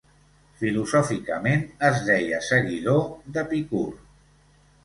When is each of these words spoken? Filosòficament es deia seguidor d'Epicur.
Filosòficament 0.61 1.61
es 1.91 2.01
deia 2.09 2.39
seguidor 2.49 3.07
d'Epicur. 3.37 3.87